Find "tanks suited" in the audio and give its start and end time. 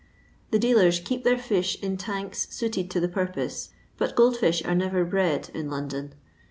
1.95-2.89